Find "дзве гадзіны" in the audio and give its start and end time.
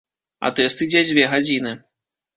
1.09-1.77